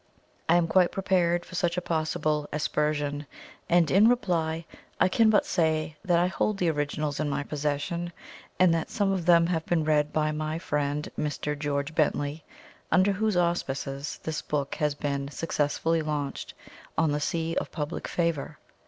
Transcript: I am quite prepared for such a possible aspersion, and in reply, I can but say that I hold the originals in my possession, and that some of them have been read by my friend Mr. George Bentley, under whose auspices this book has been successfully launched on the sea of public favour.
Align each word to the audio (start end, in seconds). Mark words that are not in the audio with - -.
I 0.49 0.55
am 0.55 0.67
quite 0.67 0.91
prepared 0.91 1.45
for 1.45 1.53
such 1.53 1.77
a 1.77 1.79
possible 1.79 2.49
aspersion, 2.51 3.27
and 3.69 3.91
in 3.91 4.07
reply, 4.07 4.65
I 4.99 5.07
can 5.07 5.29
but 5.29 5.45
say 5.45 5.95
that 6.03 6.17
I 6.17 6.25
hold 6.25 6.57
the 6.57 6.71
originals 6.71 7.19
in 7.19 7.29
my 7.29 7.43
possession, 7.43 8.11
and 8.59 8.73
that 8.73 8.89
some 8.89 9.11
of 9.11 9.27
them 9.27 9.45
have 9.45 9.63
been 9.67 9.83
read 9.83 10.11
by 10.11 10.31
my 10.31 10.57
friend 10.57 11.07
Mr. 11.19 11.55
George 11.55 11.93
Bentley, 11.93 12.43
under 12.91 13.11
whose 13.11 13.37
auspices 13.37 14.19
this 14.23 14.41
book 14.41 14.73
has 14.73 14.95
been 14.95 15.29
successfully 15.29 16.01
launched 16.01 16.55
on 16.97 17.11
the 17.11 17.19
sea 17.19 17.55
of 17.57 17.71
public 17.71 18.07
favour. 18.07 18.57